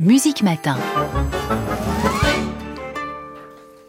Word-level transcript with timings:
Musique 0.00 0.42
Matin. 0.42 0.78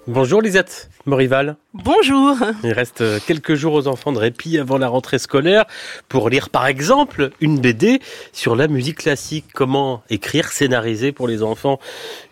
Bonjour 0.07 0.41
Lisette 0.41 0.89
Morival. 1.05 1.55
Bonjour. 1.73 2.35
Il 2.65 2.73
reste 2.73 3.01
quelques 3.25 3.55
jours 3.55 3.71
aux 3.75 3.87
enfants 3.87 4.11
de 4.11 4.17
répit 4.17 4.57
avant 4.57 4.77
la 4.77 4.89
rentrée 4.89 5.19
scolaire 5.19 5.63
pour 6.09 6.29
lire 6.29 6.49
par 6.49 6.67
exemple 6.67 7.29
une 7.39 7.61
BD 7.61 8.01
sur 8.33 8.57
la 8.57 8.67
musique 8.67 8.97
classique. 8.97 9.45
Comment 9.53 10.03
écrire, 10.09 10.51
scénariser 10.51 11.13
pour 11.13 11.29
les 11.29 11.43
enfants 11.43 11.79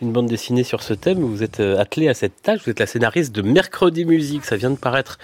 une 0.02 0.12
bande 0.12 0.28
dessinée 0.28 0.66
sur 0.66 0.84
ce 0.84 0.94
thème? 0.94 1.20
Vous 1.20 1.42
êtes 1.42 1.62
euh, 1.62 1.80
attelé 1.80 2.10
à 2.10 2.14
cette 2.14 2.42
tâche. 2.42 2.60
Vous 2.66 2.72
êtes 2.72 2.82
la 2.82 2.86
scénariste 2.86 3.34
de 3.34 3.42
Mercredi 3.42 4.04
Musique. 4.04 4.44
Ça 4.44 4.58
vient 4.58 4.72
de 4.72 4.78
paraître 4.78 5.20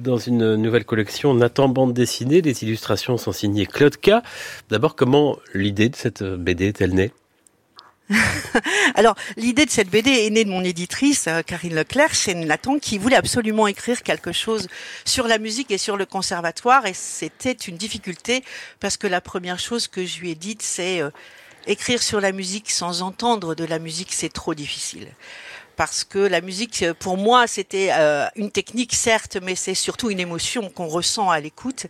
dans 0.00 0.18
une 0.18 0.56
nouvelle 0.56 0.84
collection 0.84 1.34
Nathan 1.34 1.68
Bande 1.68 1.92
dessinée. 1.92 2.40
Les 2.40 2.64
illustrations 2.64 3.16
sont 3.16 3.30
signées 3.30 3.66
Claude 3.66 3.96
K. 3.96 4.14
D'abord, 4.70 4.96
comment 4.96 5.38
l'idée 5.54 5.88
de 5.88 5.94
cette 5.94 6.24
BD 6.24 6.66
est-elle 6.66 6.94
née? 6.94 7.12
Alors, 8.94 9.14
l'idée 9.36 9.64
de 9.64 9.70
cette 9.70 9.88
BD 9.88 10.10
est 10.10 10.30
née 10.30 10.44
de 10.44 10.50
mon 10.50 10.62
éditrice, 10.64 11.26
euh, 11.28 11.42
Karine 11.42 11.74
Leclerc, 11.74 12.14
chez 12.14 12.34
Nathan, 12.34 12.78
qui 12.78 12.98
voulait 12.98 13.16
absolument 13.16 13.66
écrire 13.66 14.02
quelque 14.02 14.32
chose 14.32 14.68
sur 15.04 15.26
la 15.26 15.38
musique 15.38 15.70
et 15.70 15.78
sur 15.78 15.96
le 15.96 16.06
conservatoire. 16.06 16.86
Et 16.86 16.94
c'était 16.94 17.52
une 17.52 17.76
difficulté 17.76 18.44
parce 18.80 18.96
que 18.96 19.06
la 19.06 19.20
première 19.20 19.58
chose 19.58 19.88
que 19.88 20.04
je 20.04 20.20
lui 20.20 20.30
ai 20.30 20.34
dite, 20.34 20.62
c'est 20.62 21.00
euh, 21.00 21.10
écrire 21.66 22.02
sur 22.02 22.20
la 22.20 22.32
musique 22.32 22.70
sans 22.70 23.02
entendre 23.02 23.54
de 23.54 23.64
la 23.64 23.78
musique, 23.78 24.12
c'est 24.12 24.32
trop 24.32 24.54
difficile 24.54 25.08
parce 25.76 26.04
que 26.04 26.18
la 26.18 26.40
musique, 26.40 26.84
pour 26.98 27.16
moi, 27.16 27.46
c'était 27.46 27.90
euh, 27.92 28.26
une 28.36 28.50
technique, 28.50 28.94
certes, 28.94 29.38
mais 29.42 29.54
c'est 29.54 29.74
surtout 29.74 30.10
une 30.10 30.20
émotion 30.20 30.68
qu'on 30.70 30.86
ressent 30.86 31.30
à 31.30 31.40
l'écoute. 31.40 31.86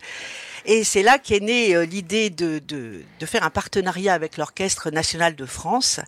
Et 0.65 0.83
c'est 0.83 1.03
là 1.03 1.19
qu'est 1.19 1.41
née 1.41 1.75
euh, 1.75 1.85
l'idée 1.85 2.29
de, 2.29 2.59
de, 2.59 3.03
de, 3.19 3.25
faire 3.25 3.43
un 3.43 3.49
partenariat 3.49 4.13
avec 4.13 4.37
l'Orchestre 4.37 4.91
national 4.91 5.35
de 5.35 5.45
France 5.45 5.99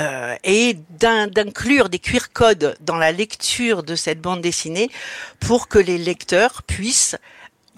euh, 0.00 0.34
et 0.42 0.76
d'inclure 0.90 1.88
des 1.88 2.00
QR 2.00 2.26
codes 2.32 2.76
dans 2.80 2.96
la 2.96 3.12
lecture 3.12 3.82
de 3.82 3.94
cette 3.94 4.20
bande 4.20 4.40
dessinée 4.40 4.90
pour 5.38 5.68
que 5.68 5.78
les 5.78 5.98
lecteurs 5.98 6.62
puissent 6.64 7.16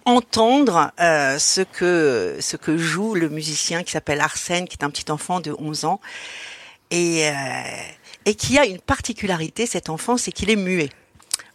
entendre 0.06 0.92
euh, 1.00 1.38
ce 1.38 1.60
que 1.62 2.36
ce 2.40 2.56
que 2.56 2.76
joue 2.76 3.14
le 3.14 3.28
musicien 3.28 3.82
qui 3.82 3.92
s'appelle 3.92 4.20
Arsène, 4.20 4.66
qui 4.66 4.76
est 4.80 4.84
un 4.84 4.90
petit 4.90 5.10
enfant 5.10 5.40
de 5.40 5.54
11 5.58 5.84
ans 5.86 6.00
et 6.94 7.28
euh, 7.28 7.32
et 8.26 8.34
qui 8.34 8.58
a 8.58 8.66
une 8.66 8.80
particularité 8.80 9.66
cet 9.66 9.88
enfant, 9.88 10.16
c'est 10.16 10.32
qu'il 10.32 10.50
est 10.50 10.56
muet. 10.56 10.90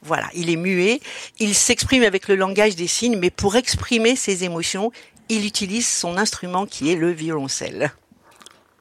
Voilà, 0.01 0.27
il 0.33 0.49
est 0.49 0.55
muet, 0.55 1.01
il 1.39 1.53
s'exprime 1.55 2.03
avec 2.03 2.27
le 2.27 2.35
langage 2.35 2.75
des 2.75 2.87
signes, 2.87 3.17
mais 3.17 3.31
pour 3.31 3.55
exprimer 3.55 4.15
ses 4.15 4.43
émotions, 4.43 4.91
il 5.27 5.45
utilise 5.45 5.87
son 5.87 6.17
instrument 6.17 6.65
qui 6.65 6.91
est 6.91 6.95
le 6.95 7.11
violoncelle. 7.11 7.91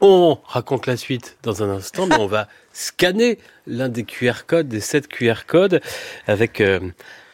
On 0.00 0.38
raconte 0.44 0.86
la 0.86 0.96
suite 0.96 1.36
dans 1.42 1.62
un 1.64 1.70
instant, 1.70 2.06
mais 2.06 2.18
on 2.18 2.28
va 2.28 2.46
scanner 2.72 3.38
l'un 3.66 3.88
des 3.88 4.04
QR 4.04 4.44
codes, 4.46 4.68
des 4.68 4.80
sept 4.80 5.08
QR 5.08 5.44
codes, 5.46 5.80
avec 6.28 6.60
euh, 6.60 6.78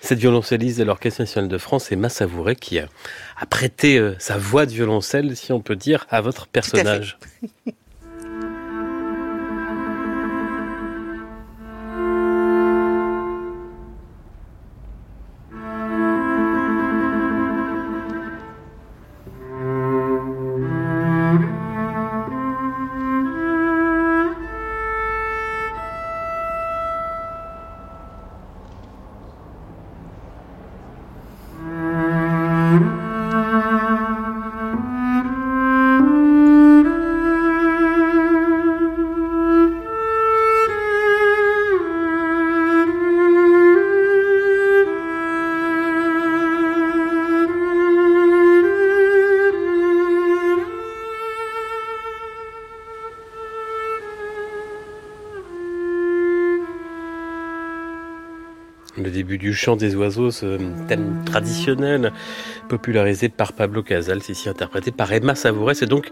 cette 0.00 0.18
violoncelliste 0.18 0.78
de 0.78 0.84
l'Orchestre 0.84 1.20
national 1.20 1.48
de 1.48 1.58
France, 1.58 1.92
Emma 1.92 2.08
Savouré, 2.08 2.56
qui 2.56 2.78
a, 2.78 2.88
prêté 3.50 3.98
euh, 3.98 4.16
sa 4.18 4.38
voix 4.38 4.64
de 4.64 4.72
violoncelle, 4.72 5.36
si 5.36 5.52
on 5.52 5.60
peut 5.60 5.76
dire, 5.76 6.06
à 6.08 6.22
votre 6.22 6.46
personnage. 6.46 7.18
le 58.96 59.10
début 59.10 59.38
du 59.38 59.54
chant 59.54 59.76
des 59.76 59.94
oiseaux, 59.94 60.30
ce 60.30 60.58
thème 60.88 61.22
traditionnel 61.24 62.12
popularisé 62.68 63.28
par 63.28 63.52
Pablo 63.52 63.82
Casals, 63.82 64.22
ici 64.28 64.48
interprété 64.48 64.90
par 64.90 65.12
Emma 65.12 65.34
Savouret. 65.34 65.74
C'est 65.74 65.86
donc 65.86 66.10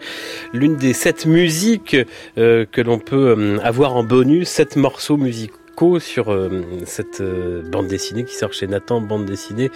l'une 0.53 0.77
des 0.77 0.93
sept 0.93 1.27
musiques 1.27 1.97
euh, 2.39 2.67
que 2.71 2.81
l'on 2.81 2.99
peut 2.99 3.35
euh, 3.37 3.59
avoir 3.63 3.97
en 3.97 4.05
bonus, 4.05 4.49
sept 4.49 4.77
morceaux 4.77 5.17
musicaux 5.17 5.99
sur 6.01 6.33
euh, 6.33 6.63
cette 6.85 7.23
bande 7.71 7.87
dessinée 7.87 8.25
qui 8.25 8.35
sort 8.35 8.53
chez 8.53 8.67
Nathan, 8.67 9.01
bande 9.01 9.25
dessinée 9.25 9.71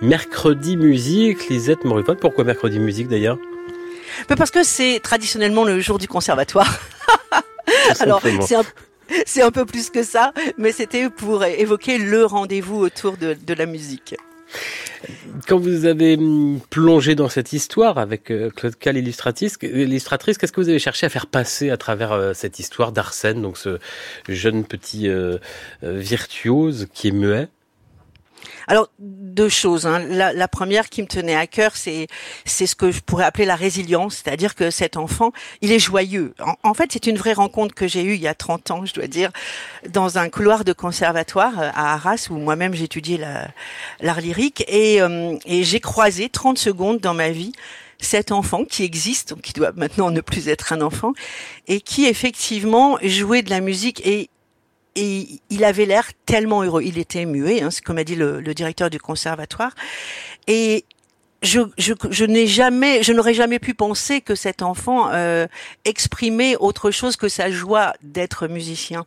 Mercredi 0.00 0.76
Musique. 0.76 1.48
Lisette 1.48 1.84
Morivot, 1.84 2.14
pourquoi 2.14 2.44
Mercredi 2.44 2.78
Musique 2.78 3.08
d'ailleurs? 3.08 3.38
Parce 4.28 4.50
que 4.50 4.62
c'est 4.62 5.00
traditionnellement 5.02 5.64
le 5.64 5.80
jour 5.80 5.98
du 5.98 6.08
conservatoire. 6.08 6.80
Alors, 8.00 8.22
c'est 8.42 8.54
un 8.54 8.64
c'est 9.26 9.42
un 9.42 9.50
peu 9.50 9.64
plus 9.64 9.90
que 9.90 10.02
ça, 10.02 10.32
mais 10.58 10.72
c'était 10.72 11.10
pour 11.10 11.44
évoquer 11.44 11.98
le 11.98 12.24
rendez-vous 12.24 12.78
autour 12.78 13.16
de, 13.16 13.36
la 13.54 13.66
musique. 13.66 14.14
Quand 15.48 15.58
vous 15.58 15.86
avez 15.86 16.16
hum, 16.16 16.60
plongé 16.70 17.14
dans 17.14 17.28
cette 17.28 17.52
histoire 17.52 17.98
avec 17.98 18.30
euh, 18.30 18.50
Claude 18.50 18.76
Cal, 18.76 18.96
illustratrice, 18.96 19.56
qu'est-ce 19.58 20.52
que 20.52 20.60
vous 20.60 20.68
avez 20.68 20.78
cherché 20.78 21.06
à 21.06 21.08
faire 21.08 21.26
passer 21.26 21.70
à 21.70 21.76
travers 21.76 22.12
euh, 22.12 22.32
cette 22.34 22.58
histoire 22.58 22.92
d'Arsène, 22.92 23.42
donc 23.42 23.58
ce 23.58 23.78
jeune 24.28 24.64
petit 24.64 25.08
euh, 25.08 25.38
virtuose 25.82 26.88
qui 26.92 27.08
est 27.08 27.12
muet? 27.12 27.48
Alors 28.66 28.88
deux 28.98 29.48
choses. 29.48 29.86
Hein. 29.86 30.00
La, 30.00 30.48
première 30.48 30.88
qui 30.88 31.02
me 31.02 31.06
tenait 31.06 31.34
à 31.34 31.46
cœur, 31.46 31.76
c'est 31.76 32.06
c'est 32.44 32.66
ce 32.66 32.74
que 32.74 32.90
je 32.90 33.00
pourrais 33.00 33.24
appeler 33.24 33.44
la 33.44 33.56
résilience, 33.56 34.22
c'est-à-dire 34.22 34.54
que 34.54 34.70
cet 34.70 34.96
enfant, 34.96 35.32
il 35.60 35.72
est 35.72 35.78
joyeux. 35.78 36.34
En, 36.62 36.74
fait, 36.74 36.90
c'est 36.92 37.06
une 37.06 37.16
vraie 37.16 37.32
rencontre 37.32 37.74
que 37.74 37.88
j'ai 37.88 38.02
eue 38.02 38.14
il 38.14 38.20
y 38.20 38.28
a 38.28 38.34
30 38.34 38.70
ans, 38.70 38.84
je 38.84 38.92
dois 38.94 39.06
dire, 39.06 39.30
dans 39.88 40.18
un 40.18 40.28
couloir 40.28 40.64
de 40.64 40.72
conservatoire 40.72 41.58
euh, 41.58 41.70
à 41.74 41.94
Arras 41.94 42.28
où 42.30 42.36
moi-même 42.36 42.74
j'étudiais 42.74 43.18
l'art 44.00 44.20
lyrique 44.20 44.64
et, 44.68 45.00
euh, 45.00 45.36
et 45.46 45.64
j'ai 45.64 45.80
croisé 45.80 46.28
30 46.28 46.58
secondes 46.58 46.98
dans 46.98 47.14
ma 47.14 47.30
vie 47.30 47.52
cet 48.02 48.32
enfant 48.32 48.64
qui 48.64 48.82
existe, 48.82 49.40
qui 49.40 49.52
doit 49.52 49.72
maintenant 49.76 50.10
ne 50.10 50.20
plus 50.20 50.48
être 50.48 50.72
un 50.72 50.80
enfant, 50.80 51.12
et 51.68 51.80
qui 51.80 52.06
effectivement 52.06 52.98
jouait 53.02 53.42
de 53.42 53.50
la 53.50 53.60
musique 53.60 54.04
et 54.06 54.28
et 54.94 55.40
il 55.50 55.64
avait 55.64 55.86
l'air 55.86 56.10
tellement 56.26 56.62
heureux. 56.62 56.82
Il 56.82 56.98
était 56.98 57.24
muet, 57.24 57.62
hein, 57.62 57.68
comme 57.84 57.98
a 57.98 58.04
dit 58.04 58.16
le, 58.16 58.42
directeur 58.54 58.90
du 58.90 58.98
conservatoire. 58.98 59.74
Je, 61.42 61.60
je, 61.76 61.92
je 62.10 62.24
n'ai 62.24 62.46
jamais, 62.46 63.02
je 63.02 63.12
n'aurais 63.12 63.34
jamais 63.34 63.58
pu 63.58 63.74
penser 63.74 64.20
que 64.20 64.34
cet 64.34 64.62
enfant 64.62 65.10
euh, 65.10 65.46
exprimait 65.84 66.56
autre 66.56 66.90
chose 66.90 67.16
que 67.16 67.28
sa 67.28 67.50
joie 67.50 67.92
d'être 68.02 68.46
musicien. 68.46 69.04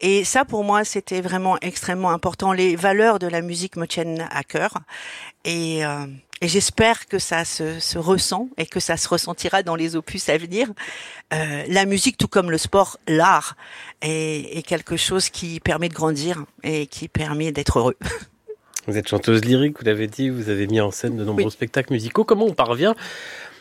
Et 0.00 0.24
ça, 0.24 0.44
pour 0.44 0.62
moi, 0.64 0.84
c'était 0.84 1.20
vraiment 1.20 1.58
extrêmement 1.60 2.10
important. 2.10 2.52
Les 2.52 2.76
valeurs 2.76 3.18
de 3.18 3.26
la 3.26 3.40
musique 3.40 3.76
me 3.76 3.86
tiennent 3.86 4.28
à 4.30 4.44
cœur. 4.44 4.74
Et 5.44 5.84
euh, 5.84 6.06
et 6.42 6.48
j'espère 6.48 7.06
que 7.06 7.18
ça 7.18 7.44
se, 7.44 7.80
se, 7.80 7.98
ressent 7.98 8.48
et 8.56 8.64
que 8.64 8.80
ça 8.80 8.96
se 8.96 9.06
ressentira 9.08 9.62
dans 9.62 9.76
les 9.76 9.94
opus 9.94 10.30
à 10.30 10.38
venir. 10.38 10.68
Euh, 11.34 11.64
la 11.68 11.84
musique, 11.84 12.16
tout 12.16 12.28
comme 12.28 12.50
le 12.50 12.56
sport, 12.56 12.96
l'art, 13.06 13.56
est, 14.00 14.56
est, 14.56 14.62
quelque 14.62 14.96
chose 14.96 15.28
qui 15.28 15.60
permet 15.60 15.90
de 15.90 15.94
grandir 15.94 16.46
et 16.62 16.86
qui 16.86 17.08
permet 17.08 17.52
d'être 17.52 17.78
heureux. 17.78 17.96
Vous 18.90 18.98
êtes 18.98 19.06
chanteuse 19.06 19.44
lyrique, 19.44 19.78
vous 19.78 19.84
l'avez 19.84 20.08
dit, 20.08 20.30
vous 20.30 20.48
avez 20.48 20.66
mis 20.66 20.80
en 20.80 20.90
scène 20.90 21.16
de 21.16 21.24
nombreux 21.24 21.50
spectacles 21.50 21.92
musicaux. 21.92 22.24
Comment 22.24 22.46
on 22.46 22.54
parvient 22.54 22.96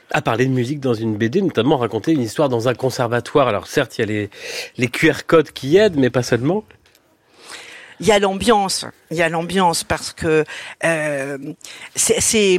à 0.09 0.23
parler 0.23 0.47
de 0.47 0.51
musique 0.51 0.79
dans 0.79 0.95
une 0.95 1.17
BD, 1.17 1.43
notamment 1.43 1.77
raconter 1.77 2.13
une 2.13 2.21
histoire 2.21 2.49
dans 2.49 2.67
un 2.67 2.73
conservatoire? 2.73 3.47
Alors 3.47 3.67
certes, 3.67 3.99
il 3.99 4.01
y 4.01 4.03
a 4.05 4.07
les, 4.07 4.29
les 4.77 4.87
QR 4.87 5.27
codes 5.27 5.51
qui 5.51 5.77
aident, 5.77 5.97
mais 5.97 6.09
pas 6.09 6.23
seulement. 6.23 6.63
Il 7.99 8.07
y 8.07 8.11
a 8.11 8.17
l'ambiance, 8.17 8.87
il 9.11 9.17
y 9.17 9.21
a 9.21 9.29
l'ambiance 9.29 9.83
parce 9.83 10.13
que 10.13 10.45
euh, 10.83 11.37
c'est 11.95 12.57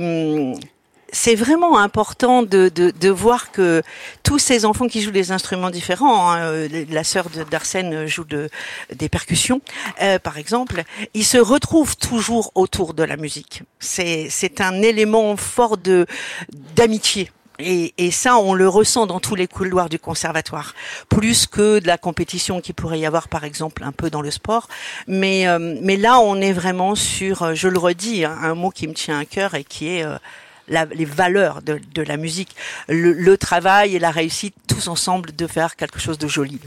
c'est 1.13 1.35
vraiment 1.35 1.79
important 1.79 2.43
de, 2.43 2.69
de, 2.69 2.91
de, 2.91 3.09
voir 3.09 3.51
que 3.53 3.83
tous 4.23 4.39
ces 4.39 4.65
enfants 4.65 4.87
qui 4.87 5.03
jouent 5.03 5.11
des 5.11 5.33
instruments 5.33 5.71
différents, 5.71 6.31
hein, 6.31 6.39
euh, 6.41 6.85
la 6.91 7.05
sœur 7.05 7.29
d'Arsène 7.51 8.07
joue 8.07 8.25
de, 8.25 8.49
des 8.95 9.09
percussions, 9.09 9.61
euh, 10.03 10.19
par 10.19 10.39
exemple, 10.39 10.85
ils 11.15 11.25
se 11.25 11.39
retrouvent 11.39 11.97
toujours 11.97 12.53
autour 12.55 12.95
de 12.95 13.03
la 13.03 13.17
musique. 13.17 13.63
C'est 13.79 14.61
un 14.61 14.83
élément 14.83 15.37
fort 15.37 15.77
de 15.77 16.07
d'amitié 16.77 17.31
Et, 17.59 17.93
et, 17.99 18.11
ça, 18.11 18.37
on 18.39 18.55
le 18.55 18.69
ressent 18.69 19.07
dans 19.07 19.21
tous 19.21 19.35
les 19.35 19.47
couloirs 19.47 19.91
du 19.91 19.99
conservatoire, 19.99 20.75
plus 21.11 21.47
que 21.47 21.79
de 21.79 21.87
la 21.87 21.99
compétition 21.99 22.61
qui 22.63 22.73
pourrait 22.73 23.01
y 23.01 23.07
avoir, 23.07 23.29
par 23.29 23.45
exemple, 23.45 23.85
un 23.85 23.93
peu 23.93 24.09
dans 24.09 24.23
le 24.23 24.31
sport. 24.31 24.69
Mais, 25.07 25.47
euh, 25.47 25.77
mais 25.83 25.97
là, 25.99 26.21
on 26.21 26.37
est 26.41 26.55
vraiment 26.55 26.95
sur, 26.95 27.55
je 27.55 27.69
le 27.69 27.79
redis, 27.79 28.25
hein, 28.25 28.37
un 28.43 28.55
mot 28.55 28.71
qui 28.71 28.89
me 28.89 28.95
tient 28.95 29.19
à 29.19 29.27
cœur 29.27 29.55
et 29.55 29.65
qui 29.65 29.89
est 29.89 30.05
euh, 30.05 30.17
la, 30.71 30.87
les 30.87 31.05
valeurs 31.05 31.61
de, 31.61 31.79
de 31.95 32.03
la 32.03 32.17
musique, 32.17 32.57
le, 32.89 33.13
le, 33.13 33.37
travail 33.37 33.95
et 33.95 33.99
la 33.99 34.11
réussite, 34.11 34.55
tous 34.67 34.89
ensemble, 34.89 35.35
de 35.37 35.47
faire 35.47 35.77
quelque 35.77 35.99
chose 35.99 36.17
de 36.17 36.29
joli. 36.29 36.59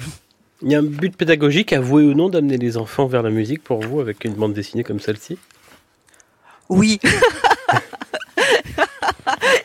Il 0.62 0.72
y 0.72 0.76
a 0.76 0.80
un 0.80 0.84
but 0.84 1.16
pédagogique, 1.16 1.74
avoué 1.74 2.04
ou 2.04 2.14
non, 2.14 2.30
d'amener 2.30 2.58
les 2.58 2.78
enfants 2.78 3.08
vers 3.08 3.24
la 3.24 3.32
musique 3.32 3.64
pour 3.64 3.82
vous 3.82 4.00
avec 4.00 4.24
une 4.24 4.34
bande 4.34 4.54
dessinée 4.54 4.84
comme 4.84 5.00
celle-ci? 5.00 5.38
Oui. 6.70 7.00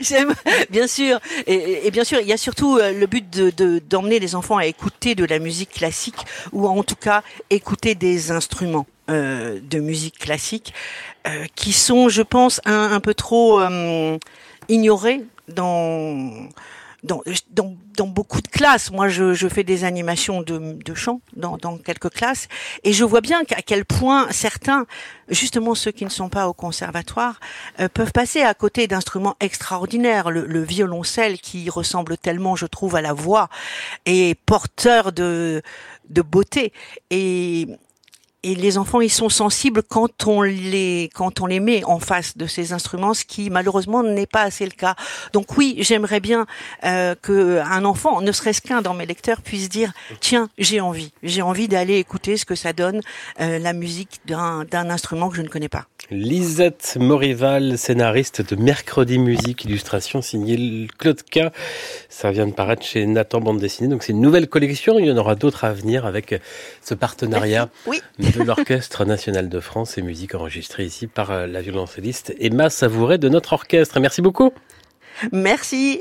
Bien 0.71 0.87
sûr. 0.87 1.21
Et, 1.47 1.87
et, 1.87 1.91
bien 1.91 2.05
sûr, 2.05 2.21
il 2.21 2.27
y 2.27 2.33
a 2.33 2.37
surtout 2.37 2.79
le 2.79 3.07
but 3.07 3.29
de, 3.31 3.51
de, 3.51 3.81
d'emmener 3.81 4.19
les 4.19 4.35
enfants 4.35 4.57
à 4.57 4.67
écouter 4.67 5.15
de 5.15 5.25
la 5.25 5.39
musique 5.39 5.71
classique 5.71 6.25
ou 6.53 6.67
en 6.67 6.83
tout 6.83 6.97
cas 6.97 7.23
écouter 7.51 7.95
des 7.95 8.31
instruments 8.31 8.87
euh, 9.09 9.61
de 9.63 9.81
musique 9.81 10.19
classique 10.19 10.75
euh, 11.27 11.45
qui 11.55 11.73
sont, 11.73 12.09
je 12.09 12.23
pense, 12.23 12.61
un, 12.65 12.93
un 12.93 13.01
peu 13.01 13.15
trop 13.15 13.61
euh, 13.61 14.19
ignorés 14.69 15.25
dans 15.49 16.49
dans, 17.05 17.23
dans, 17.51 17.77
dans, 17.97 18.07
beaucoup 18.07 18.41
de 18.41 18.49
classes. 18.49 18.91
Moi, 18.91 19.09
je, 19.09 19.33
je 19.33 19.49
fais 19.49 19.63
des 19.63 19.85
animations 19.85 20.43
de, 20.43 20.59
de 20.73 20.95
chant 20.95 21.21
dans, 21.37 21.57
dans, 21.57 21.79
quelques 21.79 22.11
classes, 22.11 22.49
et 22.83 22.93
je 22.93 23.05
vois 23.05 23.21
bien 23.21 23.43
à 23.51 23.63
quel 23.63 23.85
point 23.85 24.27
certains, 24.31 24.87
justement 25.29 25.75
ceux 25.75 25.93
qui 25.93 26.05
ne 26.05 26.11
sont 26.11 26.29
pas 26.29 26.49
au 26.49 26.53
conservatoire, 26.53 27.39
euh, 27.79 27.89
peuvent 27.89 28.13
passer 28.13 28.43
à 28.43 28.53
côté 28.55 28.89
d'instruments 28.89 29.37
extraordinaires. 29.41 30.31
Le, 30.31 30.45
le, 30.45 30.63
violoncelle, 30.63 31.39
qui 31.39 31.71
ressemble 31.71 32.19
tellement, 32.19 32.57
je 32.57 32.67
trouve, 32.67 32.97
à 32.97 33.01
la 33.01 33.13
voix, 33.13 33.49
est 34.05 34.39
porteur 34.45 35.13
de, 35.13 35.63
de 36.11 36.23
beauté. 36.23 36.73
Et 37.11 37.69
et 38.45 38.55
les 38.55 38.79
enfants 38.79 39.01
ils 39.01 39.11
sont 39.11 39.29
sensibles 39.29 39.83
quand 39.83 40.27
on 40.27 40.43
les 40.43 41.11
quand 41.13 41.41
on 41.41 41.47
les 41.47 41.59
met 41.59 41.83
en 41.85 41.99
face 41.99 42.37
de 42.37 42.47
ces 42.47 42.73
instruments 42.73 43.13
ce 43.13 43.25
qui 43.25 43.51
malheureusement 43.51 44.03
n'est 44.03 44.27
pas 44.27 44.43
assez 44.43 44.65
le 44.65 44.71
cas. 44.71 44.95
Donc 45.33 45.57
oui 45.57 45.77
j'aimerais 45.79 46.21
bien 46.21 46.47
euh, 46.85 47.15
que 47.21 47.59
un 47.59 47.85
enfant 47.85 48.21
ne 48.21 48.31
serait-ce 48.31 48.61
qu'un 48.63 48.81
dans 48.81 48.95
mes 48.95 49.07
lecteurs 49.07 49.43
puisse 49.43 49.69
dire 49.69 49.93
tiens 50.21 50.49
j'ai 50.57 50.81
envie. 50.81 51.13
J'ai 51.23 51.43
envie 51.43 51.67
d'aller 51.67 51.97
écouter 51.97 52.37
ce 52.37 52.45
que 52.45 52.55
ça 52.55 52.73
donne 52.73 53.01
euh, 53.41 53.59
la 53.59 53.73
musique 53.73 54.21
d'un 54.27 54.65
d'un 54.65 54.89
instrument 54.89 55.31
que 55.31 55.37
je 55.37 55.43
ne 55.43 55.49
connais 55.49 55.69
pas. 55.69 55.87
Lisette 56.11 56.97
Morival 57.01 57.77
scénariste 57.77 58.43
de 58.43 58.57
Mercredi 58.57 59.19
Musique 59.19 59.65
illustration 59.65 60.23
signée 60.23 60.87
Claude 60.99 61.23
K. 61.23 61.51
Ça 62.09 62.31
vient 62.31 62.47
de 62.47 62.53
paraître 62.53 62.85
chez 62.85 63.05
Nathan 63.05 63.41
bande 63.41 63.59
dessinée. 63.59 63.89
Donc 63.89 64.05
c'est 64.05 64.13
une 64.13 64.21
nouvelle 64.21 64.49
collection. 64.49 64.99
Il 64.99 65.07
y 65.07 65.11
en 65.11 65.17
aura 65.17 65.35
d'autres 65.35 65.65
à 65.65 65.73
venir 65.73 66.07
avec 66.07 66.41
ce 66.83 66.95
partenariat. 66.95 67.69
Oui 67.87 68.01
de 68.33 68.43
l'Orchestre 68.43 69.05
national 69.05 69.49
de 69.49 69.61
France 69.61 69.99
et 69.99 70.03
musique 70.03 70.35
enregistrée 70.35 70.85
ici 70.85 71.07
par 71.07 71.47
la 71.47 71.61
violoncelliste 71.61 72.35
Emma 72.39 72.71
Savouret 72.71 73.19
de 73.19 73.29
notre 73.29 73.53
orchestre. 73.53 74.01
Merci 74.01 74.23
beaucoup. 74.23 74.53
Merci. 75.33 76.01